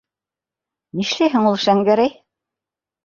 [1.01, 2.13] Нишләйһең ул, Шәңгәрәй?